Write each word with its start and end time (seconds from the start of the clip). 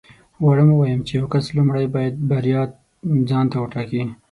غواړم 0.41 0.69
ووایم 0.71 1.01
چې 1.07 1.13
یو 1.19 1.25
کس 1.33 1.45
لومړی 1.57 1.87
باید 1.95 2.15
بریا 2.29 2.61
ځان 3.29 3.45
ته 3.51 3.57
وټاکي 3.59 4.01